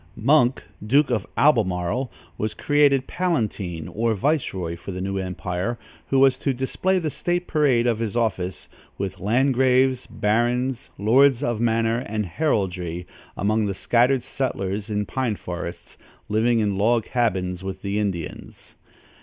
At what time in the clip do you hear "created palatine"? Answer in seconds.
2.55-3.87